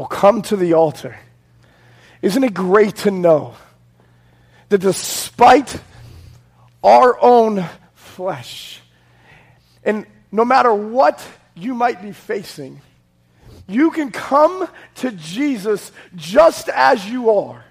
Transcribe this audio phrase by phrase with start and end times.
[0.00, 1.14] will come to the altar.
[2.22, 3.54] Isn't it great to know
[4.70, 5.78] that despite
[6.82, 8.80] our own flesh,
[9.84, 11.22] and no matter what
[11.54, 12.80] you might be facing,
[13.68, 17.62] you can come to Jesus just as you are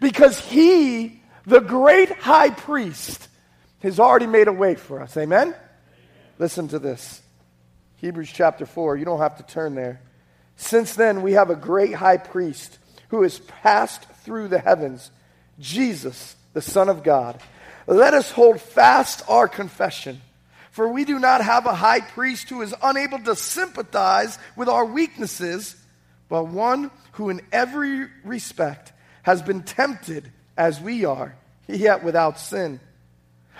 [0.00, 3.26] because he, the great high priest,
[3.82, 5.16] has already made a way for us.
[5.16, 5.48] Amen?
[5.48, 5.60] Amen?
[6.38, 7.22] Listen to this
[7.96, 8.98] Hebrews chapter 4.
[8.98, 10.02] You don't have to turn there.
[10.60, 12.78] Since then, we have a great high priest
[13.08, 15.10] who has passed through the heavens,
[15.58, 17.40] Jesus, the Son of God.
[17.86, 20.20] Let us hold fast our confession.
[20.70, 24.84] For we do not have a high priest who is unable to sympathize with our
[24.84, 25.76] weaknesses,
[26.28, 28.92] but one who in every respect
[29.22, 31.34] has been tempted as we are,
[31.68, 32.80] yet without sin.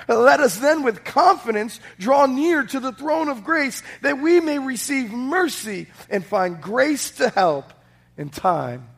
[0.09, 4.59] Let us then with confidence draw near to the throne of grace that we may
[4.59, 7.73] receive mercy and find grace to help
[8.17, 8.89] in time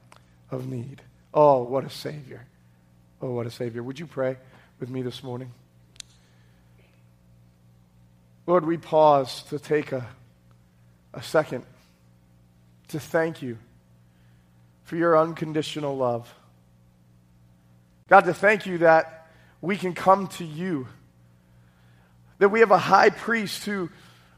[0.50, 1.02] of need.
[1.34, 2.46] Oh, what a Savior.
[3.20, 3.82] Oh, what a Savior.
[3.82, 4.36] Would you pray
[4.80, 5.52] with me this morning?
[8.46, 10.06] Lord, we pause to take a,
[11.14, 11.64] a second
[12.88, 13.56] to thank you
[14.84, 16.32] for your unconditional love.
[18.08, 20.88] God, to thank you that we can come to you,
[22.42, 23.88] that we have a high priest who,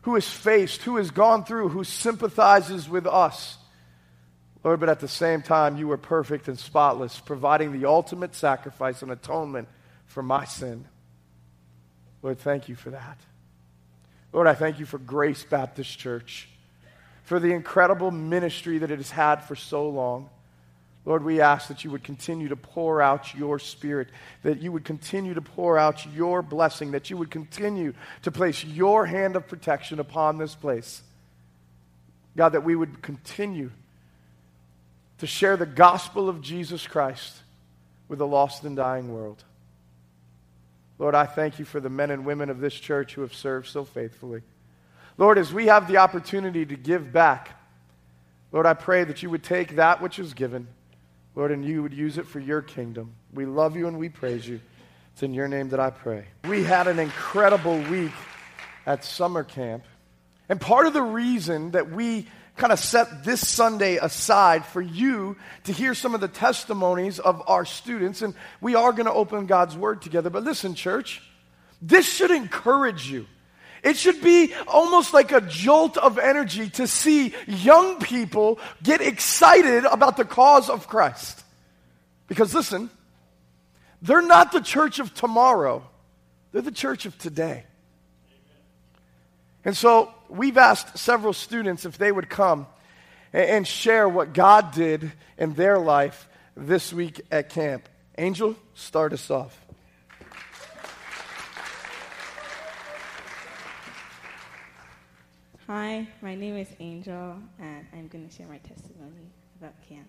[0.03, 3.57] who has faced, who has gone through, who sympathizes with us.
[4.63, 9.01] Lord, but at the same time, you were perfect and spotless, providing the ultimate sacrifice
[9.01, 9.69] and atonement
[10.05, 10.85] for my sin.
[12.21, 13.19] Lord, thank you for that.
[14.35, 16.51] Lord, I thank you for Grace Baptist Church,
[17.23, 20.29] for the incredible ministry that it has had for so long.
[21.07, 24.09] Lord, we ask that you would continue to pour out your spirit,
[24.43, 28.65] that you would continue to pour out your blessing, that you would continue to place
[28.65, 31.03] your hand of protection upon this place.
[32.37, 33.71] God, that we would continue
[35.19, 37.35] to share the gospel of Jesus Christ
[38.09, 39.45] with a lost and dying world.
[40.99, 43.69] Lord, I thank you for the men and women of this church who have served
[43.69, 44.43] so faithfully.
[45.19, 47.51] Lord, as we have the opportunity to give back,
[48.53, 50.69] Lord, I pray that you would take that which is given,
[51.35, 53.15] Lord, and you would use it for your kingdom.
[53.33, 54.61] We love you and we praise you.
[55.13, 56.27] It's in your name that I pray.
[56.49, 58.13] We had an incredible week
[58.87, 59.85] at summer camp.
[60.49, 65.37] And part of the reason that we kind of set this Sunday aside for you
[65.65, 68.23] to hear some of the testimonies of our students.
[68.23, 70.31] And we are going to open God's Word together.
[70.31, 71.23] But listen, church,
[71.83, 73.27] this should encourage you.
[73.85, 79.85] It should be almost like a jolt of energy to see young people get excited
[79.85, 81.45] about the cause of Christ.
[82.27, 82.89] Because listen,
[84.01, 85.85] they're not the church of tomorrow,
[86.51, 87.65] they're the church of today.
[89.67, 92.67] And so we've asked several students if they would come
[93.35, 97.89] and share what God did in their life this week at camp.
[98.17, 99.64] Angel, start us off.
[105.67, 110.07] Hi, my name is Angel, and I'm going to share my testimony about camp.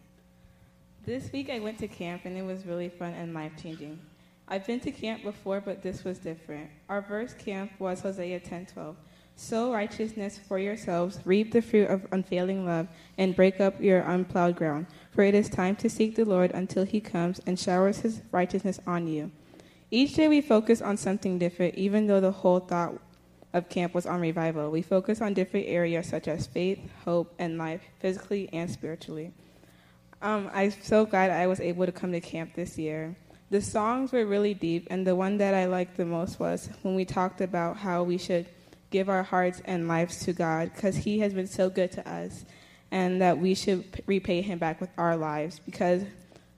[1.06, 4.02] This week I went to camp, and it was really fun and life changing.
[4.50, 6.70] I've been to camp before, but this was different.
[6.90, 8.98] Our first camp was Hosea 10:12.
[9.38, 14.58] Sow righteousness for yourselves, reap the fruit of unfailing love, and break up your unplowed
[14.58, 14.88] ground.
[15.12, 18.82] For it is time to seek the Lord until he comes and showers his righteousness
[18.86, 19.32] on you.
[19.90, 23.00] Each day we focus on something different, even though the whole thought
[23.56, 24.70] of camp was on revival.
[24.70, 29.32] We focus on different areas such as faith, hope, and life, physically and spiritually.
[30.22, 33.16] Um, I'm so glad I was able to come to camp this year.
[33.52, 36.96] The songs were really deep, and the one that I liked the most was when
[36.96, 38.46] we talked about how we should
[38.92, 42.44] give our hearts and lives to God because He has been so good to us,
[42.92, 46.04] and that we should repay Him back with our lives because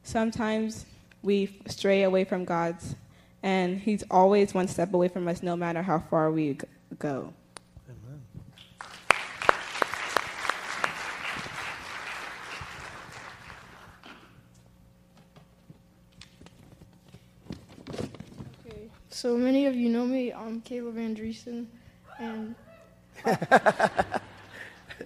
[0.02, 0.88] sometimes
[1.22, 2.96] we stray away from God's,
[3.44, 6.58] and He's always one step away from us no matter how far we
[7.00, 7.34] go.
[7.90, 8.22] Amen.
[18.66, 20.34] Okay, so many of you know me.
[20.34, 21.68] I'm Caleb Andreessen
[22.20, 22.56] and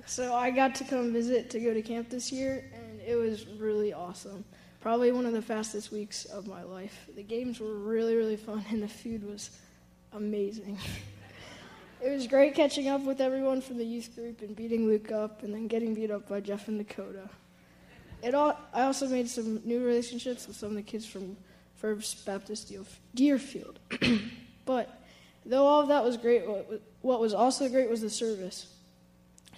[0.06, 3.48] so I got to come visit to go to camp this year, and it was
[3.48, 4.46] really awesome.
[4.82, 7.08] Probably one of the fastest weeks of my life.
[7.16, 9.52] The games were really, really fun, and the food was
[10.14, 10.78] amazing.
[12.04, 15.44] it was great catching up with everyone from the youth group and beating Luke up,
[15.44, 17.30] and then getting beat up by Jeff and Dakota.
[18.24, 21.38] It all, I also made some new relationships with some of the kids from
[21.76, 22.72] First Baptist
[23.16, 23.80] Deerfield.
[24.66, 25.02] but
[25.46, 26.44] Though all of that was great,
[27.02, 28.68] what was also great was the service.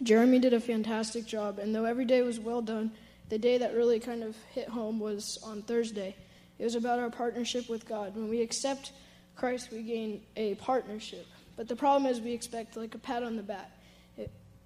[0.02, 2.92] Jeremy did a fantastic job, and though every day was well done,
[3.30, 6.16] the day that really kind of hit home was on Thursday.
[6.58, 8.16] It was about our partnership with God.
[8.16, 8.94] When we accept
[9.36, 11.26] Christ, we gain a partnership.
[11.56, 13.72] But the problem is we expect like a pat on the back.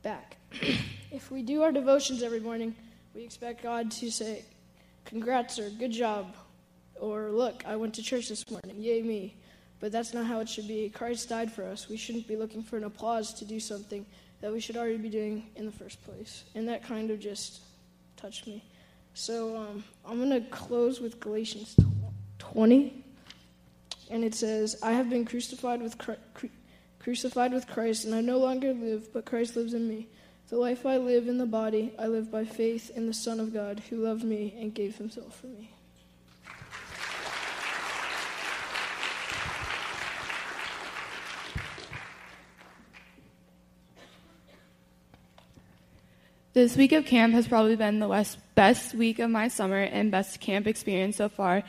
[0.04, 0.38] back.
[1.12, 2.76] if we do our devotions every morning,
[3.14, 4.46] we expect God to say,
[5.06, 6.36] "Congrats" or "Good job,"
[7.00, 8.76] or "Look, I went to church this morning.
[8.78, 9.36] Yay me."
[9.80, 10.90] But that's not how it should be.
[10.90, 11.88] Christ died for us.
[11.88, 14.06] We shouldn't be looking for an applause to do something
[14.42, 16.44] that we should already be doing in the first place.
[16.56, 17.62] And that kind of just
[18.16, 18.64] touched me.
[19.14, 21.76] So um, I'm going to close with Galatians
[22.40, 23.04] 20.
[24.10, 26.22] And it says, I have been crucified with, Christ,
[27.08, 30.10] crucified with Christ, and I no longer live, but Christ lives in me.
[30.50, 33.54] The life I live in the body, I live by faith in the Son of
[33.54, 35.72] God, who loved me and gave himself for me.
[46.52, 50.42] This week of camp has probably been the best week of my summer and best
[50.42, 51.64] camp experience so far.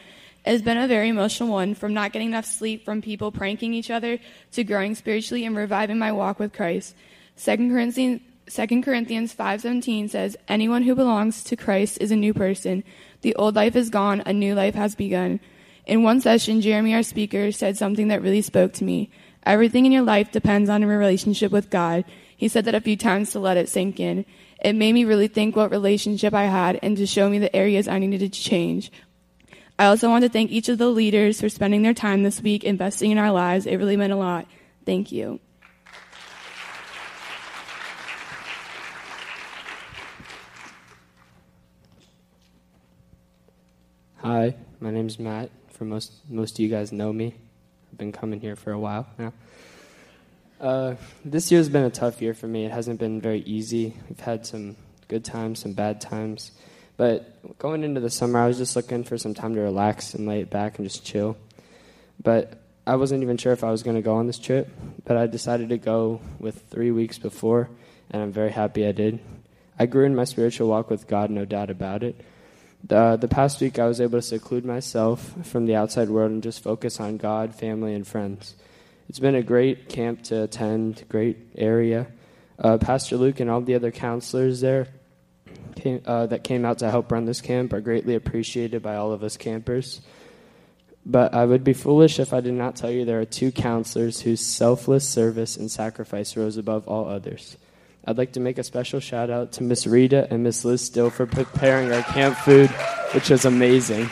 [0.49, 3.75] It has been a very emotional one from not getting enough sleep, from people pranking
[3.75, 4.19] each other,
[4.53, 6.97] to growing spiritually and reviving my walk with Christ.
[7.37, 12.83] 2 Corinthians, 2 Corinthians 5.17 says, Anyone who belongs to Christ is a new person.
[13.21, 15.41] The old life is gone, a new life has begun.
[15.85, 19.11] In one session, Jeremy, our speaker, said something that really spoke to me.
[19.45, 22.06] Everything in your life depends on your relationship with God.
[22.35, 24.25] He said that a few times to let it sink in.
[24.65, 27.87] It made me really think what relationship I had and to show me the areas
[27.87, 28.91] I needed to change.
[29.80, 32.64] I also want to thank each of the leaders for spending their time this week
[32.64, 33.64] investing in our lives.
[33.64, 34.48] It really meant a lot.
[34.84, 35.38] Thank you.
[44.16, 45.50] Hi, my name is Matt.
[45.70, 47.36] For most most of you guys know me.
[47.92, 49.32] I've been coming here for a while now.
[50.60, 52.66] Uh, this year has been a tough year for me.
[52.66, 53.94] It hasn't been very easy.
[54.08, 54.75] We've had some
[55.06, 56.50] good times, some bad times.
[56.99, 60.27] But going into the summer, I was just looking for some time to relax and
[60.27, 61.37] lay it back and just chill.
[62.21, 64.69] But I wasn't even sure if I was going to go on this trip,
[65.05, 67.71] but I decided to go with three weeks before,
[68.11, 69.21] and I'm very happy I did.
[69.79, 72.21] I grew in my spiritual walk with God, no doubt about it.
[72.83, 76.43] The, the past week, I was able to seclude myself from the outside world and
[76.43, 78.56] just focus on God, family, and friends.
[79.09, 82.09] It's been a great camp to attend, great area.
[82.59, 84.89] Uh, Pastor Luke and all the other counselors there
[85.78, 89.12] came, uh, that came out to help run this camp are greatly appreciated by all
[89.12, 90.00] of us campers.
[91.06, 94.20] But I would be foolish if I did not tell you there are two counselors
[94.20, 97.56] whose selfless service and sacrifice rose above all others.
[98.04, 101.10] I'd like to make a special shout out to Miss Rita and Miss Liz Still
[101.10, 102.70] for preparing our camp food,
[103.12, 104.08] which was amazing.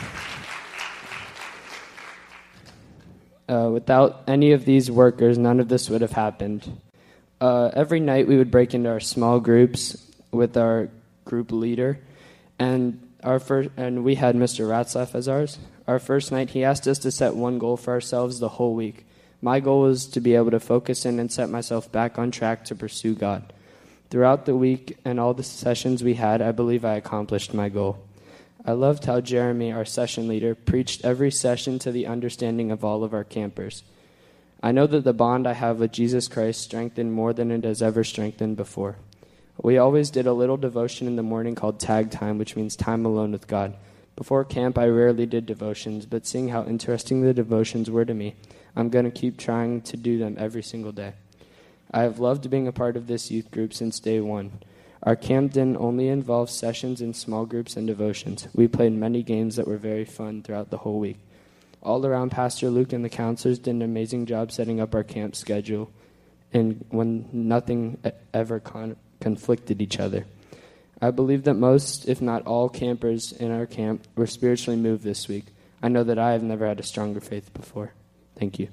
[3.49, 6.79] Uh, without any of these workers, none of this would have happened.
[7.39, 9.95] Uh, every night we would break into our small groups
[10.31, 10.89] with our
[11.27, 11.99] group leader,
[12.57, 14.67] and our first, and we had Mr.
[14.67, 15.59] Ratzlaff as ours.
[15.87, 19.05] Our first night, he asked us to set one goal for ourselves the whole week.
[19.41, 22.65] My goal was to be able to focus in and set myself back on track
[22.65, 23.53] to pursue God.
[24.09, 27.99] Throughout the week and all the sessions we had, I believe I accomplished my goal.
[28.65, 33.03] I loved how Jeremy, our session leader, preached every session to the understanding of all
[33.03, 33.83] of our campers.
[34.61, 37.81] I know that the bond I have with Jesus Christ strengthened more than it has
[37.81, 38.95] ever strengthened before.
[39.61, 43.05] We always did a little devotion in the morning called tag time, which means time
[43.05, 43.75] alone with God.
[44.15, 48.35] Before camp, I rarely did devotions, but seeing how interesting the devotions were to me,
[48.75, 51.13] I'm going to keep trying to do them every single day.
[51.91, 54.59] I have loved being a part of this youth group since day one.
[55.03, 58.47] Our camp didn't only involve sessions in small groups and devotions.
[58.53, 61.17] We played many games that were very fun throughout the whole week.
[61.81, 65.35] All around, Pastor Luke and the counselors did an amazing job setting up our camp
[65.35, 65.91] schedule,
[66.51, 67.99] and when nothing
[68.33, 70.25] ever con- conflicted each other.
[71.01, 75.27] I believe that most, if not all, campers in our camp were spiritually moved this
[75.27, 75.45] week.
[75.81, 77.93] I know that I have never had a stronger faith before.
[78.35, 78.69] Thank you.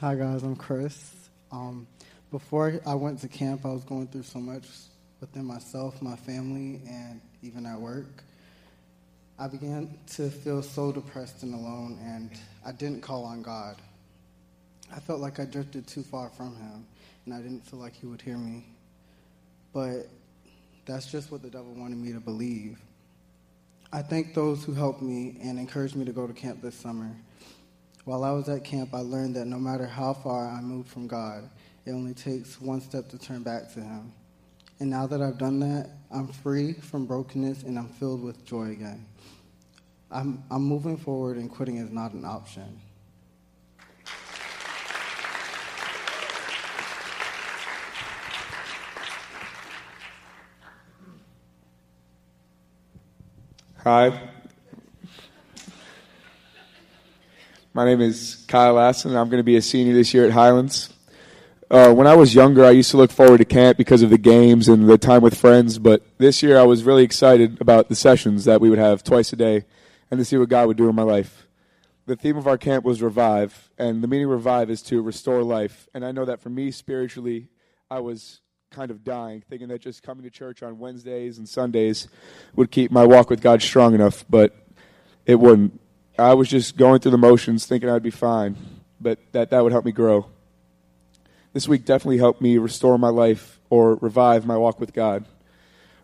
[0.00, 1.28] Hi guys, I'm Chris.
[1.50, 1.88] Um,
[2.30, 4.64] before I went to camp, I was going through so much
[5.20, 8.22] within myself, my family, and even at work.
[9.40, 12.30] I began to feel so depressed and alone, and
[12.66, 13.76] I didn't call on God.
[14.92, 16.84] I felt like I drifted too far from Him,
[17.24, 18.66] and I didn't feel like He would hear me.
[19.72, 20.08] But
[20.86, 22.80] that's just what the devil wanted me to believe.
[23.92, 27.14] I thank those who helped me and encouraged me to go to camp this summer.
[28.04, 31.06] While I was at camp, I learned that no matter how far I moved from
[31.06, 31.48] God,
[31.86, 34.12] it only takes one step to turn back to Him.
[34.80, 38.70] And now that I've done that, I'm free from brokenness and I'm filled with joy
[38.70, 39.06] again.
[40.10, 42.80] I'm, I'm moving forward, and quitting is not an option.
[53.84, 54.30] Hi.
[57.74, 59.14] My name is Kyle Lassen.
[59.14, 60.92] I'm going to be a senior this year at Highlands.
[61.70, 64.16] Uh, when I was younger, I used to look forward to camp because of the
[64.16, 67.94] games and the time with friends, but this year I was really excited about the
[67.94, 69.66] sessions that we would have twice a day
[70.10, 71.46] and to see what God would do in my life.
[72.06, 75.42] The theme of our camp was revive, and the meaning of revive is to restore
[75.42, 75.90] life.
[75.92, 77.48] And I know that for me, spiritually,
[77.90, 82.08] I was kind of dying, thinking that just coming to church on Wednesdays and Sundays
[82.56, 84.56] would keep my walk with God strong enough, but
[85.26, 85.78] it wouldn't.
[86.18, 88.56] I was just going through the motions, thinking I'd be fine,
[88.98, 90.30] but that that would help me grow
[91.58, 95.24] this week definitely helped me restore my life or revive my walk with God.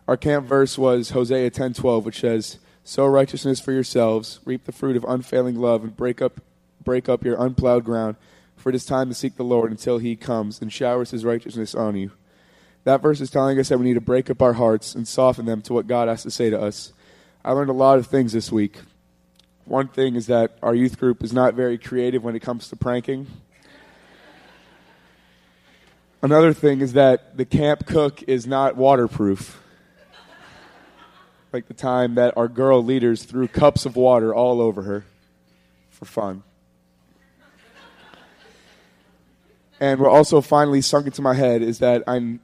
[0.05, 4.97] Our camp verse was Hosea 10:12, which says, "Sow righteousness for yourselves, reap the fruit
[4.97, 6.41] of unfailing love, and break up
[6.83, 8.17] break up your unplowed ground,
[8.57, 11.73] for it is time to seek the Lord until he comes and showers his righteousness
[11.73, 12.11] on you."
[12.83, 15.45] That verse is telling us that we need to break up our hearts and soften
[15.45, 16.91] them to what God has to say to us.
[17.45, 18.79] I learned a lot of things this week.
[19.63, 22.75] One thing is that our youth group is not very creative when it comes to
[22.75, 23.27] pranking.
[26.25, 29.61] Another thing is that the camp cook is not waterproof.
[31.53, 35.05] Like the time that our girl leaders threw cups of water all over her
[35.91, 36.41] for fun.
[39.79, 42.39] And what also finally sunk into my head is that I'm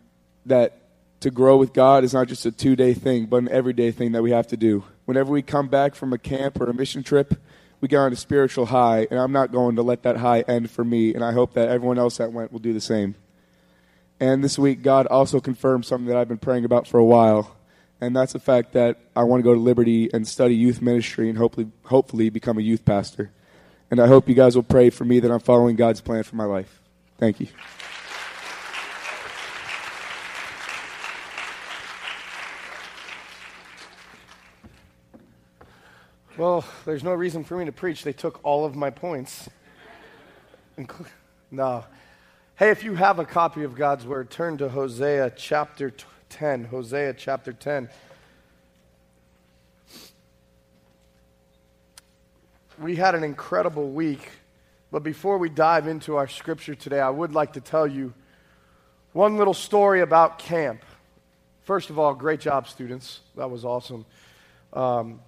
[0.46, 0.84] that
[1.22, 4.12] to grow with God is not just a two day thing, but an everyday thing
[4.12, 4.84] that we have to do.
[5.06, 7.34] Whenever we come back from a camp or a mission trip,
[7.80, 10.70] we get on a spiritual high, and I'm not going to let that high end
[10.70, 13.16] for me, and I hope that everyone else that went will do the same.
[14.22, 17.56] And this week, God also confirmed something that I've been praying about for a while,
[18.00, 21.28] and that's the fact that I want to go to Liberty and study youth ministry
[21.28, 23.32] and hopefully, hopefully become a youth pastor.
[23.90, 26.36] And I hope you guys will pray for me that I'm following God's plan for
[26.36, 26.82] my life.
[27.18, 27.48] Thank you.
[36.38, 38.04] Well, there's no reason for me to preach.
[38.04, 39.50] They took all of my points.
[41.52, 41.86] no.
[42.62, 45.92] Hey, if you have a copy of God's Word, turn to Hosea chapter
[46.30, 46.66] 10.
[46.66, 47.90] Hosea chapter 10.
[52.78, 54.30] We had an incredible week,
[54.92, 58.14] but before we dive into our scripture today, I would like to tell you
[59.14, 60.86] one little story about camp.
[61.64, 63.22] First of all, great job, students.
[63.38, 64.06] That was awesome.
[64.72, 65.20] Um,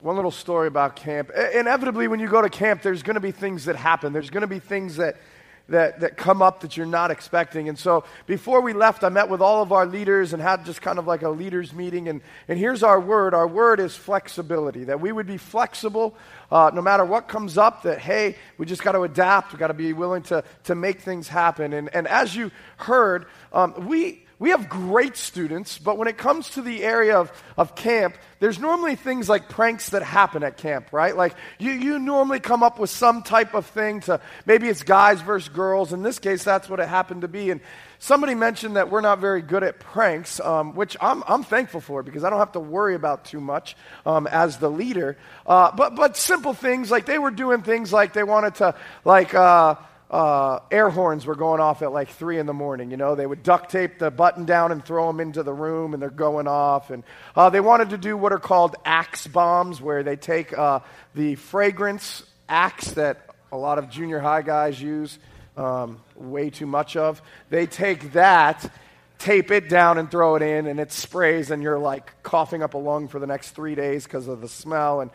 [0.00, 1.32] one little story about camp.
[1.32, 4.14] Inevitably, when you go to camp, there's going to be things that happen.
[4.14, 5.18] There's going to be things that
[5.68, 7.68] that, that come up that you're not expecting.
[7.68, 10.82] And so before we left, I met with all of our leaders and had just
[10.82, 12.08] kind of like a leaders meeting.
[12.08, 16.14] And, and here's our word our word is flexibility, that we would be flexible
[16.50, 19.68] uh, no matter what comes up, that hey, we just got to adapt, we got
[19.68, 21.72] to be willing to, to make things happen.
[21.72, 26.50] And, and as you heard, um, we, we have great students, but when it comes
[26.50, 30.92] to the area of, of camp, there's normally things like pranks that happen at camp,
[30.92, 31.16] right?
[31.16, 35.20] Like you, you normally come up with some type of thing to maybe it's guys
[35.20, 35.92] versus girls.
[35.92, 37.50] In this case, that's what it happened to be.
[37.50, 37.60] And
[38.00, 42.02] somebody mentioned that we're not very good at pranks, um, which I'm, I'm thankful for
[42.02, 45.16] because I don't have to worry about too much um, as the leader.
[45.46, 48.74] Uh, but, but simple things like they were doing things like they wanted to,
[49.04, 49.76] like, uh,
[50.10, 52.90] uh, air horns were going off at like three in the morning.
[52.90, 55.94] You know, they would duct tape the button down and throw them into the room,
[55.94, 56.90] and they're going off.
[56.90, 57.02] And
[57.34, 60.80] uh, they wanted to do what are called axe bombs, where they take uh,
[61.14, 65.18] the fragrance axe that a lot of junior high guys use
[65.56, 67.22] um, way too much of.
[67.50, 68.70] They take that,
[69.18, 72.74] tape it down, and throw it in, and it sprays, and you're like coughing up
[72.74, 75.00] a lung for the next three days because of the smell.
[75.00, 75.10] And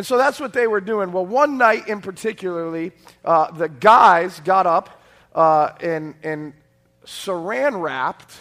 [0.00, 1.12] and so that's what they were doing.
[1.12, 2.92] Well, one night in particularly,
[3.22, 4.98] uh, the guys got up
[5.34, 6.54] uh, and, and
[7.04, 8.34] saran wrapped.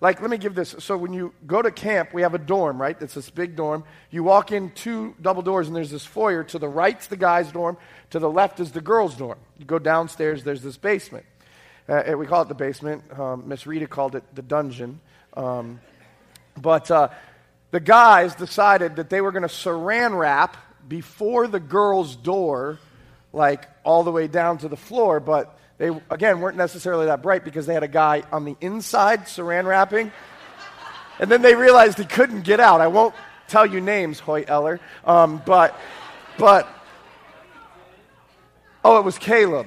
[0.00, 0.74] Like, let me give this.
[0.78, 2.96] So, when you go to camp, we have a dorm, right?
[3.02, 3.84] It's this big dorm.
[4.10, 6.42] You walk in two double doors, and there's this foyer.
[6.44, 7.76] To the right's the guy's dorm,
[8.08, 9.36] to the left is the girls' dorm.
[9.58, 11.26] You go downstairs, there's this basement.
[11.86, 13.02] Uh, we call it the basement.
[13.12, 15.00] Um, Miss Rita called it the dungeon.
[15.34, 15.82] Um,
[16.56, 17.10] but uh,
[17.72, 20.56] the guys decided that they were going to saran wrap
[20.88, 22.78] before the girls' door,
[23.32, 27.44] like all the way down to the floor, but they, again, weren't necessarily that bright
[27.44, 30.12] because they had a guy on the inside saran wrapping.
[31.18, 32.80] And then they realized he couldn't get out.
[32.80, 33.14] I won't
[33.48, 35.78] tell you names, Hoyt Eller, um, but,
[36.38, 36.68] but,
[38.84, 39.66] oh, it was Caleb.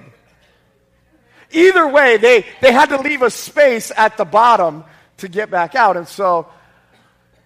[1.52, 4.84] Either way, they, they had to leave a space at the bottom
[5.18, 5.96] to get back out.
[5.96, 6.48] And so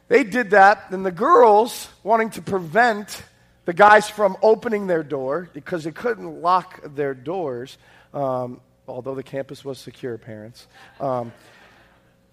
[0.07, 0.87] they did that.
[0.89, 3.23] And the girls, wanting to prevent
[3.71, 7.77] the guys from opening their door because they couldn't lock their doors,
[8.13, 10.67] um, although the campus was secure, parents.
[10.99, 11.31] Um,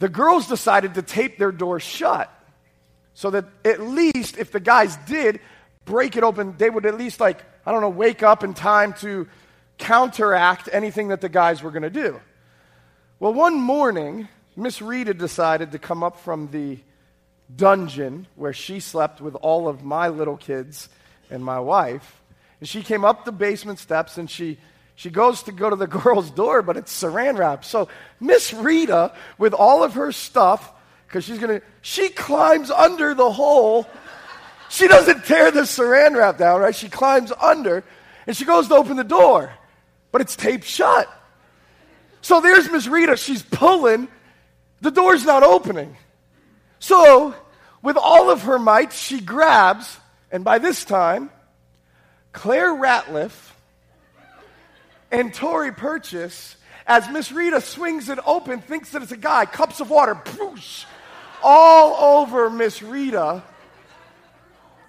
[0.01, 2.29] the girls decided to tape their doors shut.
[3.15, 5.39] So that at least if the guys did
[5.85, 8.93] break it open, they would at least, like, I don't know, wake up in time
[8.95, 9.29] to
[9.79, 12.21] counteract anything that the guys were going to do.
[13.21, 14.27] Well, one morning,
[14.57, 16.81] Miss Rita decided to come up from the
[17.55, 20.89] dungeon where she slept with all of my little kids
[21.31, 22.21] and my wife.
[22.61, 24.59] And she came up the basement steps and she,
[24.95, 27.65] she goes to go to the girl's door, but it's saran wrap.
[27.65, 27.89] So
[28.21, 30.73] Miss Rita, with all of her stuff,
[31.07, 33.87] because she's to, she climbs under the hole.
[34.69, 36.75] She doesn't tear the saran wrap down, right?
[36.75, 37.85] She climbs under
[38.27, 39.53] and she goes to open the door,
[40.13, 41.09] but it's taped shut.
[42.21, 43.17] So there's Miss Rita.
[43.17, 44.09] She's pulling.
[44.81, 45.97] The door's not opening.
[46.79, 47.35] So,
[47.83, 49.97] with all of her might, she grabs,
[50.31, 51.31] and by this time,
[52.33, 53.53] Claire Ratliff
[55.11, 56.57] and Tori Purchase,
[56.87, 60.85] as Miss Rita swings it open, thinks that it's a guy, cups of water, poosh,
[61.43, 63.43] all over Miss Rita,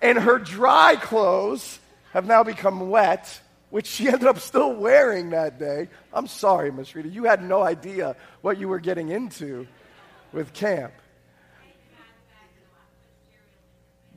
[0.02, 1.80] and her dry clothes
[2.14, 5.90] have now become wet, which she ended up still wearing that day.
[6.14, 9.68] I'm sorry, Miss Rita, you had no idea what you were getting into
[10.32, 10.94] with camp.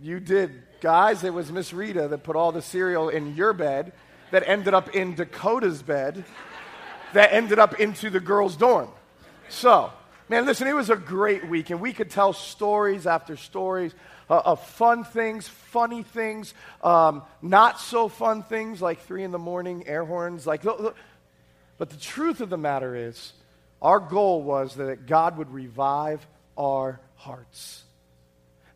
[0.00, 0.64] You did.
[0.82, 3.92] Guys, it was Miss Rita that put all the cereal in your bed,
[4.32, 6.24] that ended up in Dakota's bed,
[7.12, 8.88] that ended up into the girls' dorm.
[9.48, 9.92] So,
[10.28, 13.94] man, listen, it was a great week, and we could tell stories after stories
[14.28, 19.38] uh, of fun things, funny things, um, not so fun things like three in the
[19.38, 20.48] morning air horns.
[20.48, 20.96] Like, look, look.
[21.78, 23.32] but the truth of the matter is,
[23.80, 27.84] our goal was that God would revive our hearts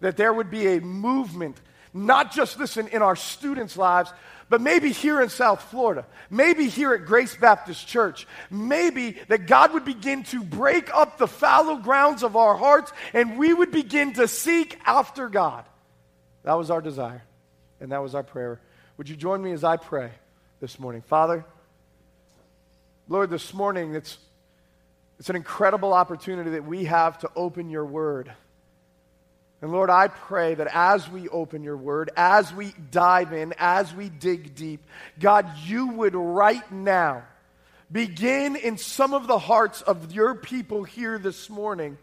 [0.01, 1.61] that there would be a movement,
[1.97, 4.13] not just, listen, in our students' lives,
[4.49, 9.73] but maybe here in South Florida, maybe here at Grace Baptist Church, maybe that God
[9.73, 14.13] would begin to break up the fallow grounds of our hearts and we would begin
[14.15, 15.65] to seek after God.
[16.45, 17.25] That was our desire,
[17.81, 18.61] and that was our prayer.
[18.99, 20.13] Would you join me as I pray
[20.61, 21.03] this morning?
[21.03, 21.45] Father,
[23.09, 24.17] Lord, this morning it's,
[25.19, 28.33] it's an incredible opportunity that we have to open your word.
[29.63, 33.95] And Lord, I pray that as we open your word, as we dive in, as
[33.95, 34.85] we dig deep,
[35.19, 37.25] God, you would right now
[37.91, 41.97] begin in some of the hearts of your people here this morning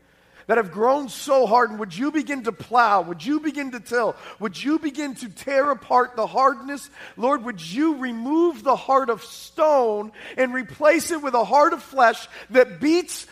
[0.47, 1.79] that have grown so hardened.
[1.79, 3.01] Would you begin to plow?
[3.01, 4.15] Would you begin to till?
[4.39, 6.89] Would you begin to tear apart the hardness?
[7.15, 11.83] Lord, would you remove the heart of stone and replace it with a heart of
[11.83, 13.27] flesh that beats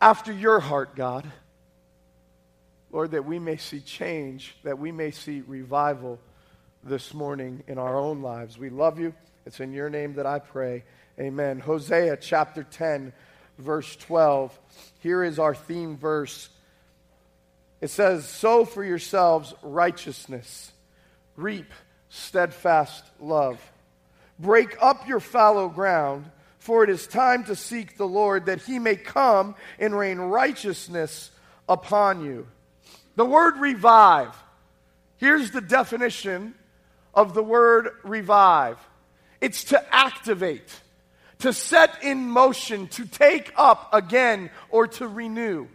[0.00, 1.30] after your heart, God?
[2.96, 6.18] Lord, that we may see change, that we may see revival
[6.82, 8.56] this morning in our own lives.
[8.56, 9.12] We love you.
[9.44, 10.82] It's in your name that I pray.
[11.20, 11.58] Amen.
[11.58, 13.12] Hosea chapter 10,
[13.58, 14.58] verse 12.
[15.00, 16.48] Here is our theme verse.
[17.82, 20.72] It says, Sow for yourselves righteousness,
[21.36, 21.70] reap
[22.08, 23.60] steadfast love.
[24.38, 28.78] Break up your fallow ground, for it is time to seek the Lord, that he
[28.78, 31.30] may come and rain righteousness
[31.68, 32.46] upon you.
[33.16, 34.34] The word revive.
[35.16, 36.54] Here's the definition
[37.14, 38.78] of the word revive.
[39.40, 40.70] It's to activate,
[41.40, 45.66] to set in motion, to take up again, or to renew.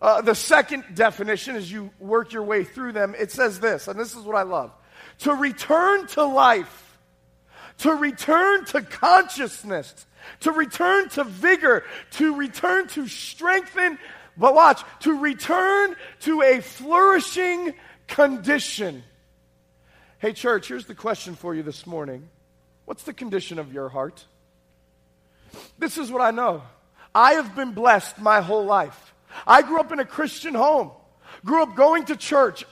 [0.00, 4.00] Uh, the second definition, as you work your way through them, it says this, and
[4.00, 4.72] this is what I love.
[5.20, 6.98] To return to life,
[7.78, 10.06] to return to consciousness,
[10.40, 13.98] to return to vigor, to return to strengthen
[14.40, 17.74] but watch, to return to a flourishing
[18.08, 19.04] condition.
[20.18, 22.28] Hey, church, here's the question for you this morning
[22.86, 24.24] What's the condition of your heart?
[25.78, 26.62] This is what I know.
[27.14, 29.14] I have been blessed my whole life.
[29.46, 30.90] I grew up in a Christian home,
[31.44, 32.64] grew up going to church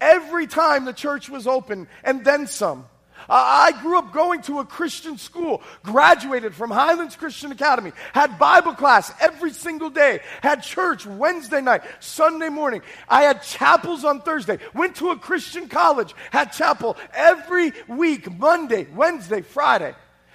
[0.00, 2.86] every time the church was open, and then some.
[3.28, 8.74] I grew up going to a Christian school, graduated from Highlands Christian Academy, had Bible
[8.74, 12.82] class every single day, had church Wednesday night, Sunday morning.
[13.08, 18.86] I had chapels on Thursday, went to a Christian college, had chapel every week, Monday,
[18.94, 19.94] Wednesday, Friday.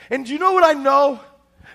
[0.10, 1.19] And do you know what I know?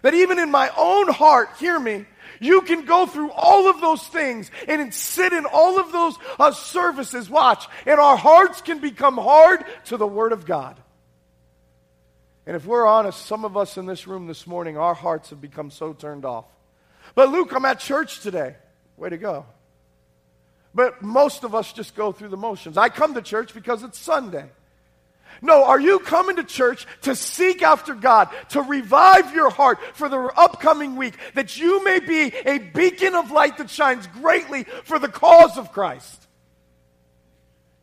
[0.02, 2.06] That even in my own heart, hear me,
[2.40, 6.50] you can go through all of those things and sit in all of those uh,
[6.50, 10.81] services, watch, and our hearts can become hard to the Word of God.
[12.46, 15.40] And if we're honest, some of us in this room this morning, our hearts have
[15.40, 16.46] become so turned off.
[17.14, 18.56] But Luke, I'm at church today.
[18.96, 19.46] Way to go.
[20.74, 22.76] But most of us just go through the motions.
[22.76, 24.48] I come to church because it's Sunday.
[25.40, 30.08] No, are you coming to church to seek after God, to revive your heart for
[30.08, 34.98] the upcoming week, that you may be a beacon of light that shines greatly for
[34.98, 36.26] the cause of Christ?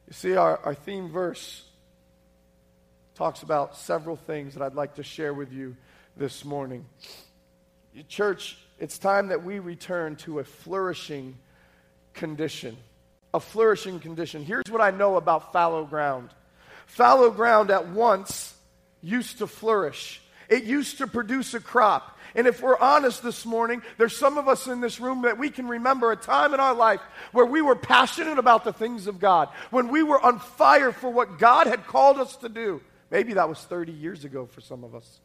[0.07, 1.63] You see, our, our theme verse
[3.19, 5.75] talks about several things that I'd like to share with you
[6.15, 6.85] this morning.
[8.07, 11.37] Church, it's time that we return to a flourishing
[12.13, 12.77] condition.
[13.33, 14.45] A flourishing condition.
[14.45, 16.29] Here's what I know about fallow ground
[16.85, 18.55] fallow ground at once
[19.01, 22.17] used to flourish, it used to produce a crop.
[22.35, 25.49] And if we're honest this morning, there's some of us in this room that we
[25.49, 27.01] can remember a time in our life
[27.33, 31.09] where we were passionate about the things of God, when we were on fire for
[31.09, 32.79] what God had called us to do.
[33.11, 35.19] Maybe that was 30 years ago for some of us.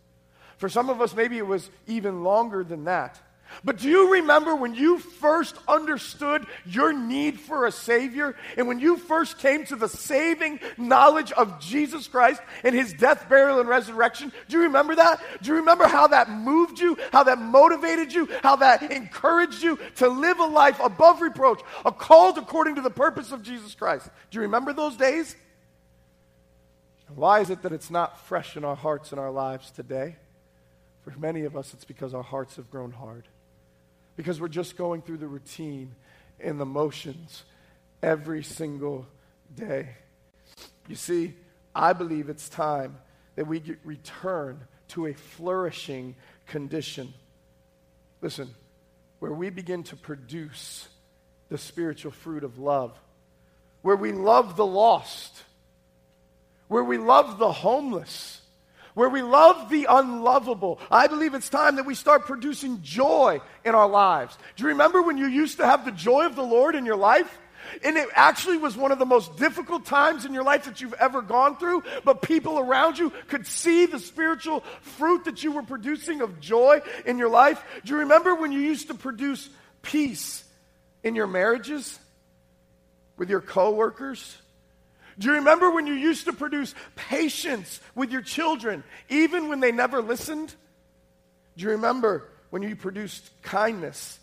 [0.57, 3.21] For some of us, maybe it was even longer than that.
[3.63, 8.35] But do you remember when you first understood your need for a Savior?
[8.57, 13.29] And when you first came to the saving knowledge of Jesus Christ and His death,
[13.29, 14.33] burial, and resurrection?
[14.49, 15.21] Do you remember that?
[15.43, 19.79] Do you remember how that moved you, how that motivated you, how that encouraged you
[19.97, 24.09] to live a life above reproach, a called according to the purpose of Jesus Christ?
[24.31, 25.37] Do you remember those days?
[27.13, 30.17] Why is it that it's not fresh in our hearts and our lives today?
[31.03, 33.29] For many of us, it's because our hearts have grown hard
[34.17, 35.95] because we're just going through the routine
[36.41, 37.45] and the motions
[38.03, 39.07] every single
[39.55, 39.89] day.
[40.89, 41.35] You see,
[41.75, 42.97] I believe it's time
[43.37, 46.15] that we return to a flourishing
[46.47, 47.13] condition.
[48.21, 48.55] Listen,
[49.19, 50.89] where we begin to produce
[51.49, 52.97] the spiritual fruit of love,
[53.83, 55.43] where we love the lost,
[56.75, 58.41] where we love the homeless
[58.95, 60.79] where we love the unlovable.
[60.91, 64.39] I believe it's time that we start producing joy in our lives.
[64.57, 66.97] Do you remember when you used to have the joy of the Lord in your
[66.97, 67.39] life?
[67.85, 70.95] And it actually was one of the most difficult times in your life that you've
[70.95, 75.63] ever gone through, but people around you could see the spiritual fruit that you were
[75.63, 77.65] producing of joy in your life.
[77.85, 79.49] Do you remember when you used to produce
[79.83, 80.45] peace
[81.03, 81.99] in your marriages
[83.17, 84.37] with your coworkers?
[85.19, 89.73] Do you remember when you used to produce patience with your children, even when they
[89.73, 90.55] never listened?
[91.57, 94.19] Do you remember when you produced kindness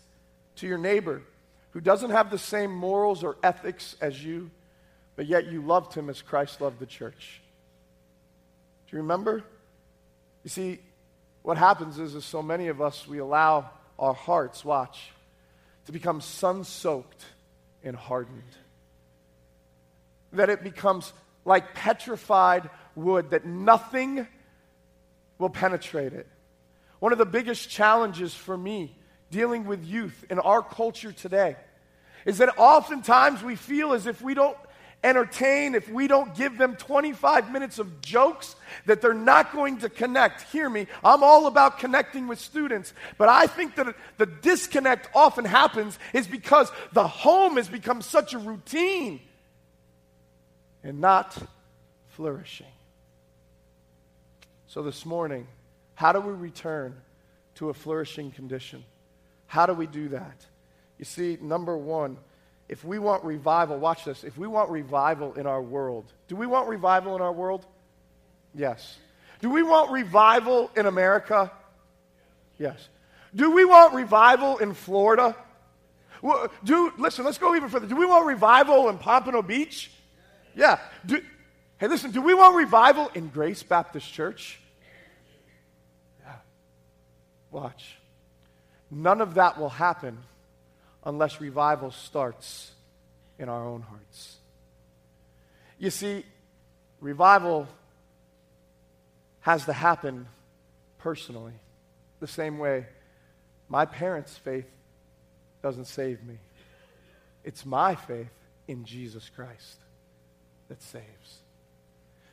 [0.56, 1.22] to your neighbor
[1.70, 4.50] who doesn't have the same morals or ethics as you,
[5.16, 7.40] but yet you loved him as Christ loved the church?
[8.88, 9.42] Do you remember?
[10.44, 10.80] You see,
[11.42, 15.10] what happens is, is so many of us, we allow our hearts, watch,
[15.86, 17.24] to become sun soaked
[17.82, 18.42] and hardened
[20.32, 21.12] that it becomes
[21.44, 24.26] like petrified wood, that nothing
[25.38, 26.26] will penetrate it.
[27.00, 28.96] One of the biggest challenges for me
[29.30, 31.56] dealing with youth in our culture today
[32.24, 34.56] is that oftentimes we feel as if we don't
[35.02, 38.54] entertain, if we don't give them 25 minutes of jokes,
[38.86, 40.42] that they're not going to connect.
[40.52, 45.44] Hear me, I'm all about connecting with students, but I think that the disconnect often
[45.44, 49.20] happens is because the home has become such a routine
[50.82, 51.36] and not
[52.08, 52.66] flourishing.
[54.66, 55.46] So, this morning,
[55.94, 56.94] how do we return
[57.56, 58.84] to a flourishing condition?
[59.46, 60.46] How do we do that?
[60.98, 62.16] You see, number one,
[62.68, 64.24] if we want revival, watch this.
[64.24, 67.66] If we want revival in our world, do we want revival in our world?
[68.54, 68.98] Yes.
[69.40, 71.50] Do we want revival in America?
[72.58, 72.88] Yes.
[73.34, 75.36] Do we want revival in Florida?
[76.64, 77.86] Do, listen, let's go even further.
[77.86, 79.90] Do we want revival in Pompano Beach?
[80.54, 80.78] Yeah.
[81.04, 81.20] Do,
[81.78, 84.60] hey, listen, do we want revival in Grace Baptist Church?
[86.24, 86.34] Yeah.
[87.50, 87.96] Watch.
[88.90, 90.18] None of that will happen
[91.04, 92.72] unless revival starts
[93.38, 94.36] in our own hearts.
[95.78, 96.24] You see,
[97.00, 97.66] revival
[99.40, 100.28] has to happen
[100.98, 101.54] personally,
[102.20, 102.86] the same way
[103.68, 104.70] my parents' faith
[105.62, 106.36] doesn't save me.
[107.42, 108.30] It's my faith
[108.68, 109.81] in Jesus Christ
[110.72, 111.38] that saves.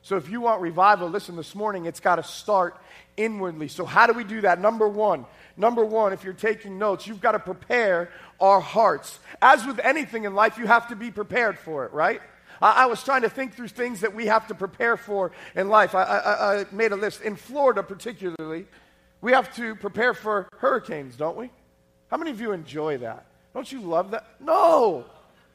[0.01, 2.77] So if you want revival, listen, this morning it's got to start
[3.17, 3.67] inwardly.
[3.67, 4.61] So how do we do that?
[4.61, 5.25] Number one,
[5.57, 9.19] number one, if you're taking notes, you've got to prepare our hearts.
[9.41, 12.21] As with anything in life, you have to be prepared for it, right?
[12.61, 15.93] I, was trying to think through things that we have to prepare for in life.
[15.95, 17.21] I, I, I made a list.
[17.21, 18.67] In Florida, particularly,
[19.21, 21.51] we have to prepare for hurricanes, don't we?
[22.09, 23.25] How many of you enjoy that?
[23.53, 24.25] Don't you love that?
[24.39, 25.05] No,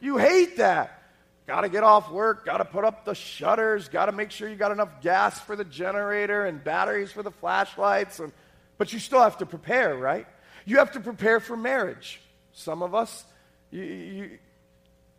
[0.01, 1.04] you hate that.
[1.46, 4.48] Got to get off work, got to put up the shutters, got to make sure
[4.48, 8.18] you got enough gas for the generator and batteries for the flashlights.
[8.18, 8.33] And,
[8.78, 10.26] but you still have to prepare, right?
[10.64, 12.20] You have to prepare for marriage.
[12.52, 13.24] Some of us,
[13.70, 14.38] you, you,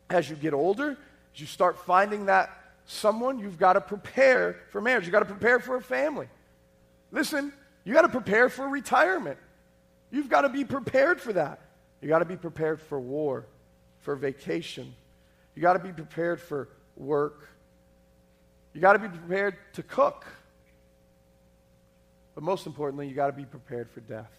[0.09, 0.97] as you get older,
[1.33, 2.49] as you start finding that
[2.85, 5.03] someone, you've got to prepare for marriage.
[5.03, 6.27] You've got to prepare for a family.
[7.11, 9.37] Listen, you got to prepare for retirement.
[10.11, 11.59] You've got to be prepared for that.
[12.01, 13.45] You got to be prepared for war,
[14.01, 14.95] for vacation,
[15.55, 17.49] you got to be prepared for work.
[18.73, 20.25] You got to be prepared to cook.
[22.35, 24.31] But most importantly, you got to be prepared for death.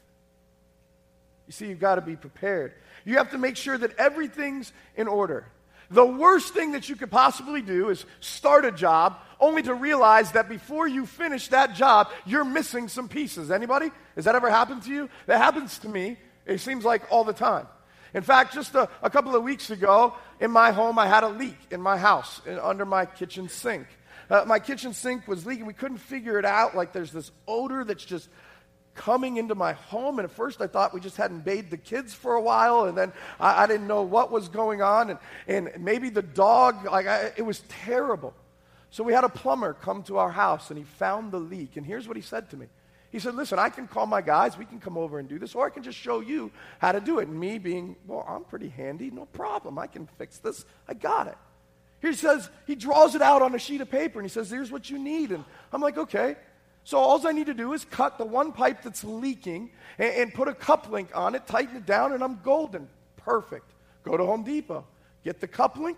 [1.46, 2.74] You see, you've got to be prepared.
[3.04, 5.46] You have to make sure that everything's in order.
[5.90, 10.32] The worst thing that you could possibly do is start a job only to realize
[10.32, 13.50] that before you finish that job, you're missing some pieces.
[13.50, 13.90] Anybody?
[14.16, 15.08] Has that ever happened to you?
[15.26, 16.16] That happens to me.
[16.44, 17.68] It seems like all the time.
[18.16, 21.28] In fact, just a, a couple of weeks ago, in my home, I had a
[21.28, 23.86] leak in my house in, under my kitchen sink.
[24.30, 25.66] Uh, my kitchen sink was leaking.
[25.66, 26.74] We couldn't figure it out.
[26.74, 28.30] Like there's this odor that's just
[28.94, 30.18] coming into my home.
[30.18, 32.86] And at first I thought we just hadn't bathed the kids for a while.
[32.86, 35.10] And then I, I didn't know what was going on.
[35.10, 38.32] And, and maybe the dog, like I, it was terrible.
[38.90, 41.76] So we had a plumber come to our house and he found the leak.
[41.76, 42.66] And here's what he said to me.
[43.16, 45.54] He said, Listen, I can call my guys, we can come over and do this,
[45.54, 46.50] or I can just show you
[46.80, 47.28] how to do it.
[47.28, 49.78] And me being, Well, I'm pretty handy, no problem.
[49.78, 50.66] I can fix this.
[50.86, 51.38] I got it.
[52.02, 54.70] He says, he draws it out on a sheet of paper and he says, Here's
[54.70, 55.32] what you need.
[55.32, 56.36] And I'm like, Okay.
[56.84, 60.34] So all I need to do is cut the one pipe that's leaking and, and
[60.34, 62.86] put a coupling on it, tighten it down, and I'm golden.
[63.16, 63.72] Perfect.
[64.04, 64.84] Go to Home Depot,
[65.24, 65.96] get the coupling,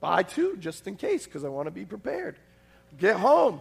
[0.00, 2.36] buy two just in case because I want to be prepared.
[2.98, 3.60] Get home,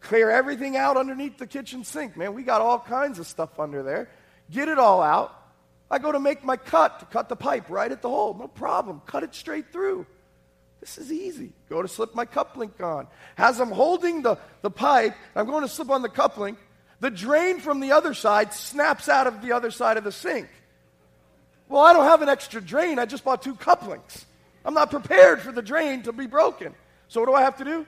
[0.00, 2.16] clear everything out underneath the kitchen sink.
[2.16, 4.10] Man, we got all kinds of stuff under there.
[4.50, 5.36] Get it all out.
[5.90, 8.34] I go to make my cut to cut the pipe right at the hole.
[8.34, 9.02] No problem.
[9.06, 10.06] Cut it straight through.
[10.80, 11.52] This is easy.
[11.68, 13.06] Go to slip my coupling on.
[13.36, 16.56] As I'm holding the, the pipe, I'm going to slip on the coupling.
[17.00, 20.48] The drain from the other side snaps out of the other side of the sink.
[21.68, 22.98] Well, I don't have an extra drain.
[22.98, 24.26] I just bought two couplings.
[24.64, 26.74] I'm not prepared for the drain to be broken.
[27.08, 27.86] So, what do I have to do?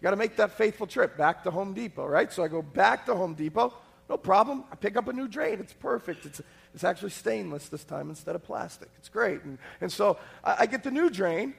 [0.00, 2.32] You got to make that faithful trip back to Home Depot, right?
[2.32, 3.74] So, I go back to Home Depot.
[4.08, 4.64] No problem.
[4.72, 5.60] I pick up a new drain.
[5.60, 6.24] It's perfect.
[6.26, 6.40] It's,
[6.74, 8.88] it's actually stainless this time instead of plastic.
[8.98, 9.42] It's great.
[9.42, 11.54] And, and so, I, I get the new drain.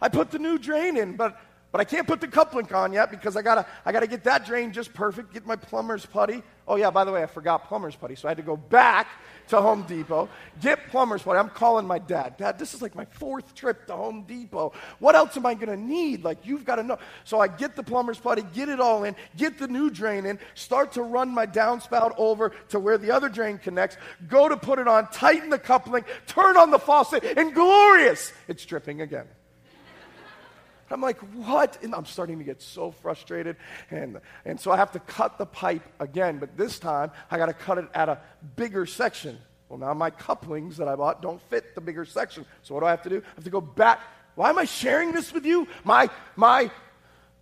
[0.00, 1.40] I put the new drain in, but
[1.72, 4.44] but I can't put the coupling on yet because I gotta I gotta get that
[4.44, 6.42] drain just perfect, get my plumber's putty.
[6.66, 9.06] Oh yeah, by the way, I forgot plumber's putty, so I had to go back
[9.50, 10.28] to Home Depot,
[10.60, 11.38] get plumber's putty.
[11.38, 12.36] I'm calling my dad.
[12.36, 14.72] Dad, this is like my fourth trip to Home Depot.
[14.98, 16.24] What else am I gonna need?
[16.24, 16.98] Like you've got to know.
[17.24, 20.38] So I get the plumber's putty, get it all in, get the new drain in,
[20.54, 23.96] start to run my downspout over to where the other drain connects,
[24.28, 28.64] go to put it on, tighten the coupling, turn on the faucet, and glorious, it's
[28.64, 29.26] dripping again.
[30.90, 31.82] I'm like, what?
[31.82, 33.56] And I'm starting to get so frustrated.
[33.90, 36.38] And, and so I have to cut the pipe again.
[36.38, 38.20] But this time, I got to cut it at a
[38.56, 39.38] bigger section.
[39.68, 42.44] Well, now my couplings that I bought don't fit the bigger section.
[42.62, 43.18] So what do I have to do?
[43.18, 44.00] I have to go back.
[44.34, 45.68] Why am I sharing this with you?
[45.84, 46.70] My, my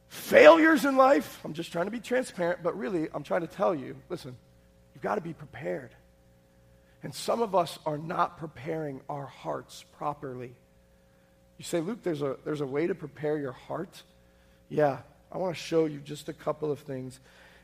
[0.09, 1.41] failures in life?
[1.43, 4.37] I'm just trying to be transparent, but really, I'm trying to tell you listen,
[4.95, 5.91] you've got to be prepared.
[7.03, 10.55] And some of us are not preparing our hearts properly.
[11.59, 14.03] You say, Luke, there's a, there's a way to prepare your heart?
[14.69, 14.99] Yeah,
[15.31, 17.19] I want to show you just a couple of things.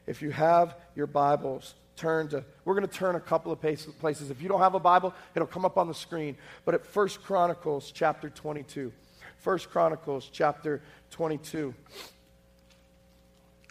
[0.07, 4.30] If you have your Bibles, turn to, we're going to turn a couple of places.
[4.30, 6.37] If you don't have a Bible, it'll come up on the screen.
[6.64, 8.92] But at First Chronicles chapter 22.
[9.38, 11.72] First Chronicles chapter 22.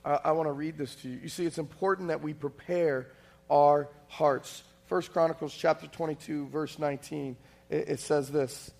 [0.06, 1.20] I, I want to read this to you.
[1.22, 3.08] You see, it's important that we prepare
[3.50, 4.64] our hearts.
[4.88, 7.36] First Chronicles chapter 22, verse 19.
[7.70, 8.72] It, it says this.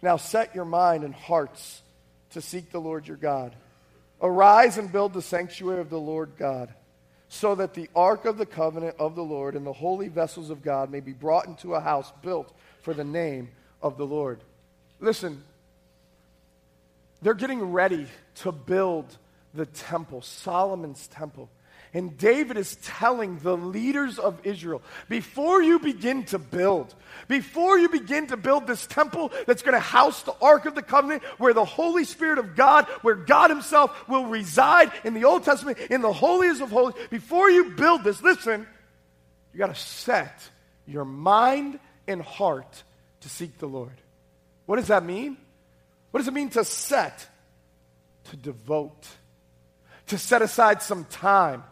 [0.00, 1.82] Now set your mind and hearts
[2.30, 3.54] to seek the Lord your God.
[4.20, 6.74] Arise and build the sanctuary of the Lord God,
[7.28, 10.62] so that the ark of the covenant of the Lord and the holy vessels of
[10.62, 13.50] God may be brought into a house built for the name
[13.82, 14.40] of the Lord.
[15.00, 15.42] Listen,
[17.22, 18.06] they're getting ready
[18.36, 19.16] to build
[19.54, 21.48] the temple, Solomon's temple.
[21.94, 26.94] And David is telling the leaders of Israel before you begin to build,
[27.28, 30.82] before you begin to build this temple that's going to house the Ark of the
[30.82, 35.44] Covenant, where the Holy Spirit of God, where God Himself will reside in the Old
[35.44, 38.66] Testament, in the holiest of holies, before you build this, listen,
[39.52, 40.50] you got to set
[40.86, 42.82] your mind and heart
[43.20, 43.96] to seek the Lord.
[44.66, 45.38] What does that mean?
[46.10, 47.26] What does it mean to set?
[48.24, 49.08] To devote,
[50.08, 51.64] to set aside some time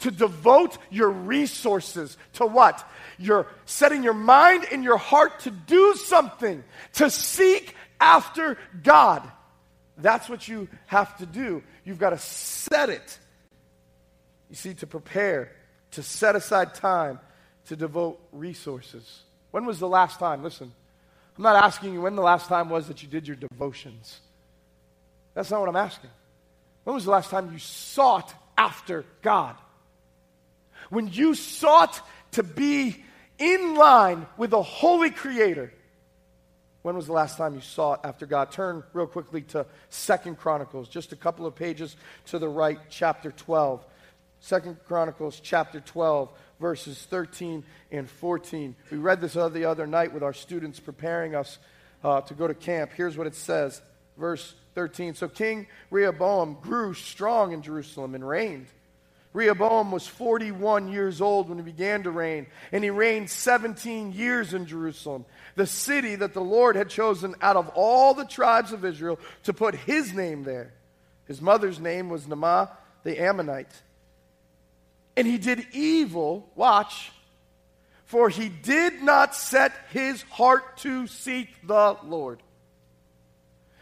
[0.00, 2.88] to devote your resources to what?
[3.18, 6.62] You're setting your mind and your heart to do something,
[6.94, 9.28] to seek after God.
[9.96, 11.62] That's what you have to do.
[11.84, 13.18] You've got to set it.
[14.48, 15.52] You see, to prepare,
[15.92, 17.18] to set aside time,
[17.66, 19.22] to devote resources.
[19.50, 20.42] When was the last time?
[20.42, 20.72] Listen,
[21.36, 24.20] I'm not asking you when the last time was that you did your devotions.
[25.34, 26.10] That's not what I'm asking.
[26.84, 29.56] When was the last time you sought after God?
[30.90, 32.00] When you sought
[32.32, 33.04] to be
[33.38, 35.72] in line with the holy creator,
[36.82, 38.52] When was the last time you sought after God?
[38.52, 41.96] Turn real quickly to Second Chronicles, just a couple of pages
[42.26, 43.84] to the right, chapter 12.
[44.40, 48.76] Second Chronicles chapter 12, verses 13 and 14.
[48.90, 51.58] We read this the other night with our students preparing us
[52.04, 52.92] uh, to go to camp.
[52.94, 53.82] Here's what it says,
[54.16, 55.14] verse 13.
[55.14, 58.68] So King Rehoboam grew strong in Jerusalem and reigned.
[59.38, 64.52] Rehoboam was 41 years old when he began to reign, and he reigned 17 years
[64.52, 68.84] in Jerusalem, the city that the Lord had chosen out of all the tribes of
[68.84, 70.72] Israel to put his name there.
[71.26, 72.70] His mother's name was Naamah
[73.04, 73.70] the Ammonite.
[75.16, 77.12] And he did evil, watch,
[78.06, 82.42] for he did not set his heart to seek the Lord.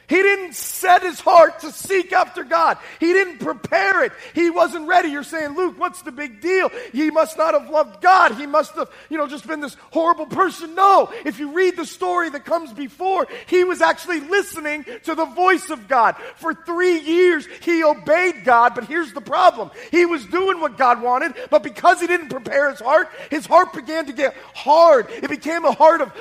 [0.08, 2.78] He didn't set his heart to seek after God.
[3.00, 4.12] He didn't prepare it.
[4.34, 5.08] He wasn't ready.
[5.08, 6.70] You're saying, Luke, what's the big deal?
[6.92, 8.34] He must not have loved God.
[8.34, 10.74] He must have, you know, just been this horrible person.
[10.74, 11.10] No.
[11.24, 15.70] If you read the story that comes before, he was actually listening to the voice
[15.70, 16.16] of God.
[16.36, 19.70] For three years, he obeyed God, but here's the problem.
[19.90, 23.72] He was doing what God wanted, but because he didn't prepare his heart, his heart
[23.72, 25.06] began to get hard.
[25.10, 26.12] It became a heart of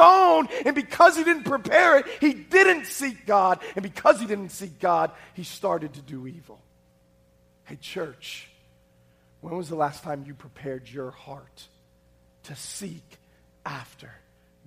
[0.00, 0.48] stone.
[0.64, 3.60] And because he didn't prepare it, he didn't seek God.
[3.74, 6.60] And because he didn't seek God, he started to do evil.
[7.64, 8.48] Hey, church,
[9.40, 11.68] when was the last time you prepared your heart
[12.44, 13.18] to seek
[13.64, 14.10] after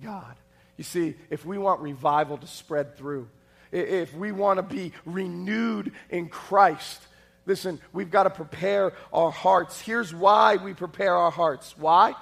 [0.02, 0.36] God?
[0.76, 3.28] You see, if we want revival to spread through,
[3.70, 7.00] if we want to be renewed in Christ,
[7.44, 9.80] listen, we've got to prepare our hearts.
[9.80, 11.74] Here's why we prepare our hearts.
[11.76, 12.14] Why?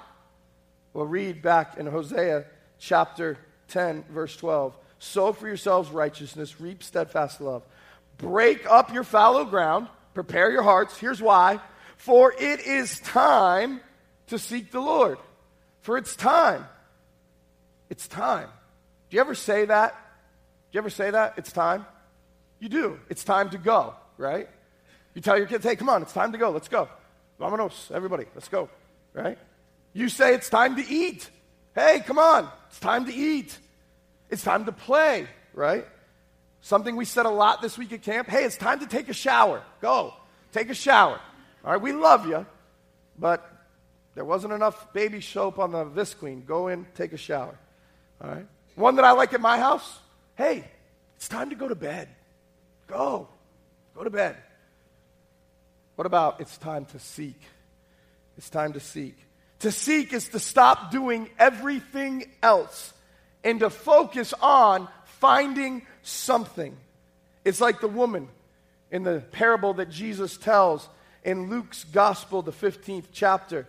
[0.93, 2.45] Well, read back in Hosea
[2.83, 3.37] chapter
[3.69, 4.75] 10, verse 12.
[4.99, 7.63] Sow for yourselves righteousness, reap steadfast love.
[8.17, 10.97] Break up your fallow ground, prepare your hearts.
[10.97, 11.59] Here's why.
[11.97, 13.79] For it is time
[14.27, 15.17] to seek the Lord.
[15.81, 16.65] For it's time.
[17.89, 18.49] It's time.
[19.09, 19.91] Do you ever say that?
[20.71, 21.35] Do you ever say that?
[21.37, 21.85] It's time?
[22.59, 22.99] You do.
[23.09, 24.49] It's time to go, right?
[25.13, 26.49] You tell your kids, hey, come on, it's time to go.
[26.49, 26.89] Let's go.
[27.39, 28.69] Vamonos, everybody, let's go,
[29.13, 29.37] right?
[29.93, 31.29] You say it's time to eat.
[31.75, 33.57] Hey, come on, it's time to eat.
[34.29, 35.85] It's time to play, right?
[36.61, 38.27] Something we said a lot this week at camp.
[38.27, 39.61] Hey, it's time to take a shower.
[39.81, 40.13] Go,
[40.51, 41.19] take a shower.
[41.65, 42.45] All right, we love you,
[43.17, 43.49] but
[44.15, 46.45] there wasn't enough baby soap on the Visqueen.
[46.45, 47.57] Go in, take a shower.
[48.21, 48.45] All right.
[48.75, 49.99] One that I like at my house.
[50.35, 50.63] Hey,
[51.15, 52.07] it's time to go to bed.
[52.87, 53.27] Go,
[53.95, 54.35] go to bed.
[55.95, 57.39] What about it's time to seek?
[58.37, 59.17] It's time to seek.
[59.63, 62.93] To seek is to stop doing everything else
[63.45, 64.89] and to focus on
[65.21, 66.75] finding something.
[67.45, 68.27] It's like the woman
[68.91, 70.89] in the parable that Jesus tells
[71.23, 73.65] in Luke's gospel, the 15th chapter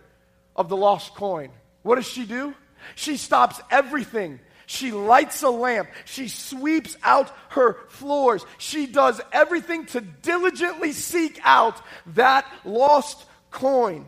[0.53, 1.49] of the lost coin.
[1.81, 2.53] What does she do?
[2.95, 4.41] She stops everything.
[4.65, 5.87] She lights a lamp.
[6.03, 8.45] She sweeps out her floors.
[8.57, 14.05] She does everything to diligently seek out that lost coin.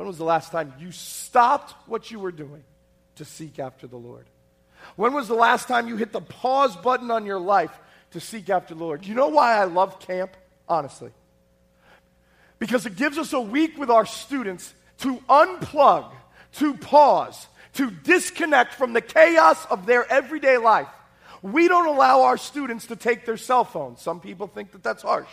[0.00, 2.64] When was the last time you stopped what you were doing
[3.16, 4.24] to seek after the Lord?
[4.96, 7.78] When was the last time you hit the pause button on your life
[8.12, 9.04] to seek after the Lord?
[9.04, 10.38] You know why I love camp?
[10.66, 11.10] Honestly.
[12.58, 16.10] Because it gives us a week with our students to unplug,
[16.52, 20.88] to pause, to disconnect from the chaos of their everyday life.
[21.42, 24.00] We don't allow our students to take their cell phones.
[24.00, 25.28] Some people think that that's harsh.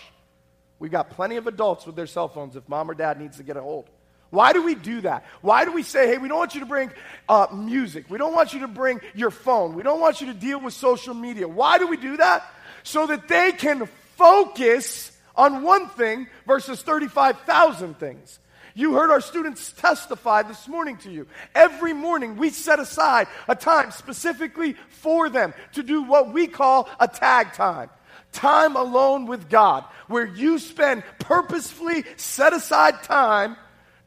[0.77, 3.43] We've got plenty of adults with their cell phones if mom or dad needs to
[3.43, 3.89] get a hold.
[4.29, 5.25] Why do we do that?
[5.41, 6.91] Why do we say, hey, we don't want you to bring
[7.29, 8.05] uh, music.
[8.09, 9.73] We don't want you to bring your phone.
[9.73, 11.47] We don't want you to deal with social media.
[11.47, 12.43] Why do we do that?
[12.83, 18.39] So that they can focus on one thing versus 35,000 things.
[18.73, 21.25] You heard our students testify this morning to you.
[21.55, 26.87] Every morning we set aside a time specifically for them to do what we call
[26.99, 27.89] a tag time.
[28.33, 33.57] Time alone with God, where you spend purposefully set aside time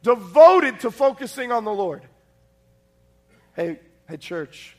[0.03, 2.03] devoted to focusing on the Lord.
[3.55, 4.75] Hey, hey, church,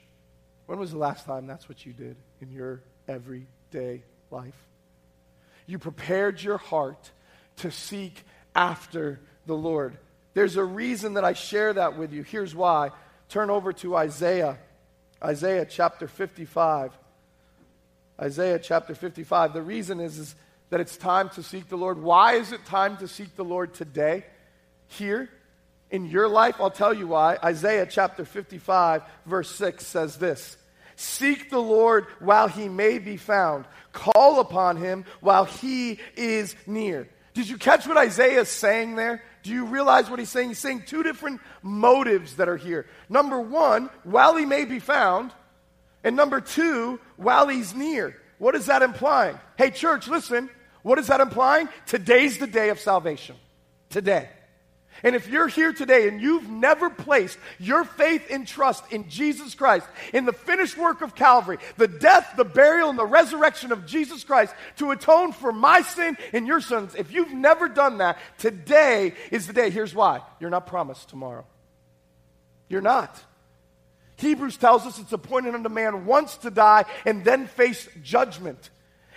[0.67, 4.57] when was the last time that's what you did in your everyday life?
[5.67, 7.11] You prepared your heart
[7.57, 8.23] to seek
[8.55, 9.97] after the Lord.
[10.35, 12.23] There's a reason that I share that with you.
[12.23, 12.91] Here's why.
[13.29, 14.59] Turn over to Isaiah,
[15.23, 16.93] Isaiah chapter 55.
[18.21, 19.53] Isaiah chapter 55.
[19.53, 20.35] The reason is, is
[20.71, 21.99] that it's time to seek the Lord.
[22.01, 24.25] Why is it time to seek the Lord today?
[24.93, 25.29] Here
[25.91, 27.39] in your life, I'll tell you why.
[27.45, 30.57] Isaiah chapter 55, verse 6 says this
[30.97, 37.09] Seek the Lord while he may be found, call upon him while he is near.
[37.35, 39.23] Did you catch what Isaiah is saying there?
[39.43, 40.49] Do you realize what he's saying?
[40.49, 42.87] He's saying two different motives that are here.
[43.09, 45.33] Number one, while he may be found,
[46.05, 48.17] And number two, while he's near.
[48.39, 49.39] What is that implying?
[49.57, 50.51] Hey, church, listen.
[50.83, 51.69] What is that implying?
[51.87, 53.37] Today's the day of salvation.
[53.89, 54.29] Today.
[55.03, 59.55] And if you're here today and you've never placed your faith and trust in Jesus
[59.55, 63.87] Christ, in the finished work of Calvary, the death, the burial, and the resurrection of
[63.87, 68.19] Jesus Christ to atone for my sin and your sins, if you've never done that,
[68.39, 69.71] today is the day.
[69.71, 71.45] Here's why you're not promised tomorrow.
[72.69, 73.21] You're not.
[74.17, 78.71] Hebrews tells us it's appointed unto man once to die and then face judgment.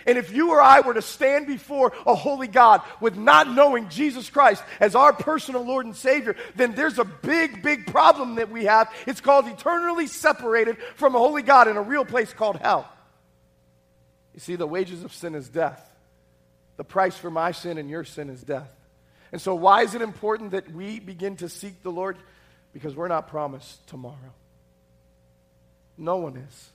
[0.06, 3.88] And if you or I were to stand before a holy God with not knowing
[3.88, 8.50] Jesus Christ as our personal Lord and Savior, then there's a big, big problem that
[8.50, 8.88] we have.
[9.06, 12.88] It's called eternally separated from a holy God in a real place called hell.
[14.32, 15.82] You see, the wages of sin is death.
[16.76, 18.70] The price for my sin and your sin is death.
[19.32, 22.16] And so, why is it important that we begin to seek the Lord?
[22.72, 24.34] Because we're not promised tomorrow.
[25.98, 26.70] No one is.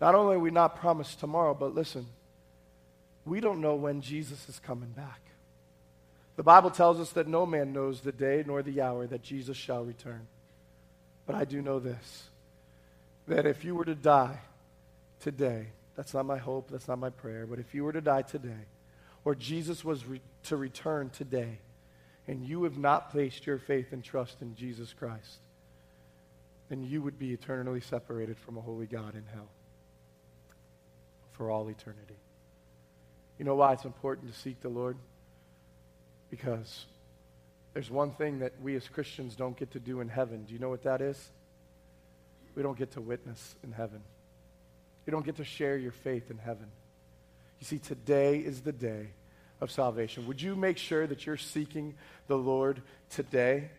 [0.00, 2.06] Not only are we not promised tomorrow, but listen,
[3.24, 5.20] we don't know when Jesus is coming back.
[6.36, 9.56] The Bible tells us that no man knows the day nor the hour that Jesus
[9.56, 10.26] shall return.
[11.26, 12.24] But I do know this
[13.26, 14.38] that if you were to die
[15.20, 18.20] today, that's not my hope, that's not my prayer, but if you were to die
[18.20, 18.66] today,
[19.24, 21.58] or Jesus was re- to return today,
[22.28, 25.38] and you have not placed your faith and trust in Jesus Christ,
[26.68, 29.48] then you would be eternally separated from a holy God in hell
[31.32, 32.16] for all eternity.
[33.38, 34.96] You know why it's important to seek the Lord?
[36.30, 36.86] Because
[37.72, 40.44] there's one thing that we as Christians don't get to do in heaven.
[40.44, 41.30] Do you know what that is?
[42.54, 44.00] We don't get to witness in heaven.
[45.06, 46.66] You don't get to share your faith in heaven.
[47.60, 49.08] You see, today is the day
[49.60, 50.26] of salvation.
[50.26, 51.94] Would you make sure that you're seeking
[52.28, 52.80] the Lord
[53.10, 53.70] today?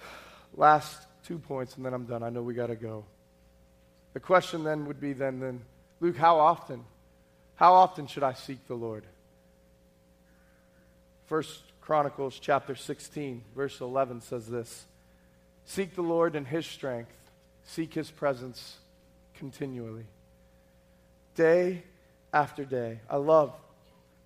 [0.54, 2.22] Last two points, and then I'm done.
[2.22, 3.04] I know we got to go.
[4.12, 5.62] The question then would be then, then,
[6.00, 6.84] Luke, how often?
[7.60, 9.04] How often should I seek the Lord?
[11.26, 14.86] First Chronicles chapter 16, verse 11 says this
[15.66, 17.12] Seek the Lord in his strength,
[17.64, 18.78] seek his presence
[19.34, 20.06] continually.
[21.34, 21.82] Day
[22.32, 23.00] after day.
[23.10, 23.52] I love,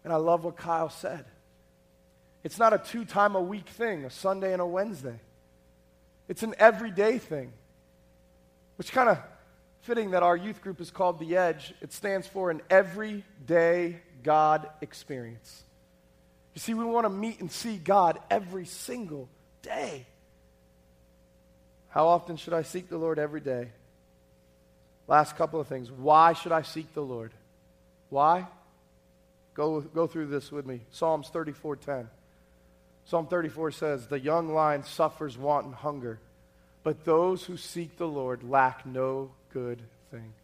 [0.04, 1.24] and I love what Kyle said.
[2.44, 5.18] It's not a two time a week thing, a Sunday and a Wednesday.
[6.28, 7.52] It's an everyday thing,
[8.76, 9.18] which kind of
[9.84, 11.74] fitting that our youth group is called The Edge.
[11.82, 15.62] It stands for an everyday God experience.
[16.54, 19.28] You see, we want to meet and see God every single
[19.60, 20.06] day.
[21.90, 23.68] How often should I seek the Lord every day?
[25.06, 25.90] Last couple of things.
[25.90, 27.32] Why should I seek the Lord?
[28.08, 28.46] Why?
[29.52, 30.80] Go, go through this with me.
[30.92, 32.08] Psalms 34:10.
[33.04, 36.20] Psalm 34 says, The young lion suffers want and hunger,
[36.82, 39.80] but those who seek the Lord lack no good
[40.10, 40.34] thing.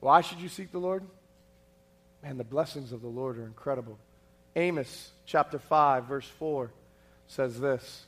[0.00, 1.02] Why should you seek the Lord?
[2.22, 3.98] Man, the blessings of the Lord are incredible.
[4.56, 6.70] Amos chapter 5, verse 4
[7.26, 8.04] says this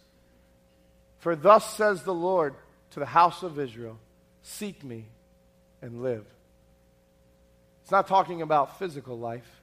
[1.18, 2.54] For thus says the Lord
[2.92, 3.98] to the house of Israel,
[4.42, 5.06] Seek me
[5.82, 6.24] and live.
[7.82, 9.60] It's not talking about physical life,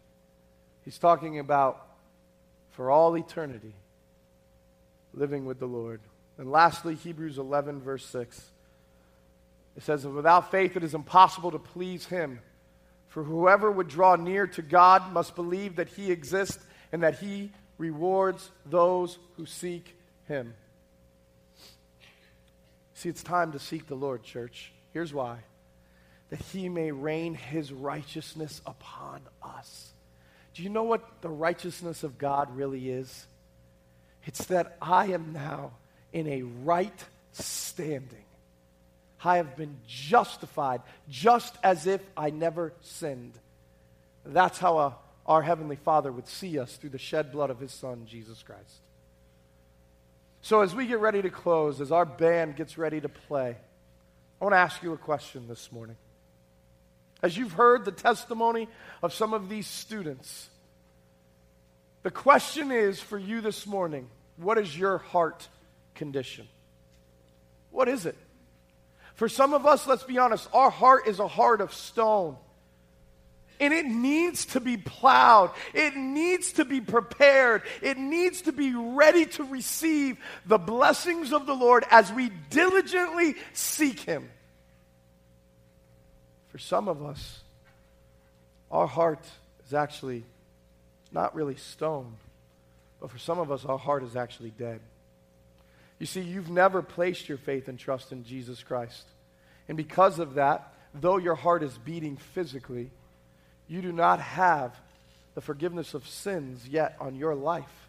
[0.84, 1.88] he's talking about
[2.72, 3.74] for all eternity
[5.14, 6.02] living with the Lord.
[6.38, 8.50] And lastly, Hebrews 11, verse 6.
[9.76, 12.40] It says, Without faith it is impossible to please him.
[13.08, 17.52] For whoever would draw near to God must believe that he exists and that he
[17.78, 19.96] rewards those who seek
[20.28, 20.54] him.
[22.96, 24.72] See, it's time to seek the Lord, church.
[24.94, 25.40] Here's why
[26.30, 29.92] that he may rain his righteousness upon us.
[30.56, 33.28] Do you know what the righteousness of God really is?
[34.26, 35.74] It's that I am now
[36.12, 38.26] in a right standing.
[39.24, 43.34] I have been justified just as if I never sinned.
[44.26, 44.96] That's how a,
[45.26, 48.82] our Heavenly Father would see us through the shed blood of His Son, Jesus Christ.
[50.42, 53.56] So, as we get ready to close, as our band gets ready to play,
[54.42, 55.96] I want to ask you a question this morning.
[57.22, 58.68] As you've heard the testimony
[59.02, 60.50] of some of these students,
[62.04, 65.48] the question is for you this morning what is your heart
[65.96, 66.48] condition?
[67.72, 68.18] What is it?
[69.16, 72.38] For some of us, let's be honest, our heart is a heart of stone.
[73.60, 75.52] And it needs to be plowed.
[75.74, 77.62] It needs to be prepared.
[77.82, 83.36] It needs to be ready to receive the blessings of the Lord as we diligently
[83.54, 84.30] seek Him.
[86.50, 87.42] For some of us,
[88.72, 89.24] our heart
[89.66, 90.24] is actually
[91.12, 92.14] not really stone,
[93.00, 94.82] but for some of us, our heart is actually dead.
[96.04, 99.06] You see, you've never placed your faith and trust in Jesus Christ.
[99.70, 102.92] And because of that, though your heart is beating physically,
[103.70, 104.76] you do not have
[105.34, 107.88] the forgiveness of sins yet on your life.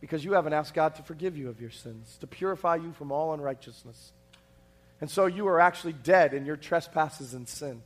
[0.00, 3.12] Because you haven't asked God to forgive you of your sins, to purify you from
[3.12, 4.10] all unrighteousness.
[5.00, 7.80] And so you are actually dead in your trespasses and sin.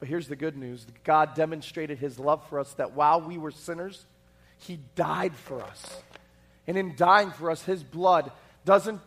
[0.00, 3.50] But here's the good news God demonstrated his love for us that while we were
[3.50, 4.06] sinners,
[4.60, 6.02] he died for us.
[6.66, 8.32] And in dying for us, his blood
[8.64, 9.00] doesn't,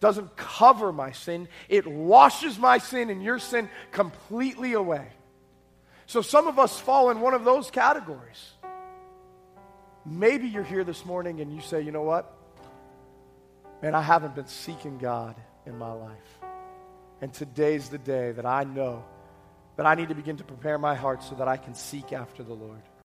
[0.00, 5.06] doesn't cover my sin, it washes my sin and your sin completely away.
[6.06, 8.52] So some of us fall in one of those categories.
[10.06, 12.30] Maybe you're here this morning and you say, you know what?
[13.82, 15.34] Man, I haven't been seeking God
[15.66, 16.38] in my life.
[17.20, 19.04] And today's the day that I know
[19.76, 22.42] that I need to begin to prepare my heart so that I can seek after
[22.42, 22.82] the Lord.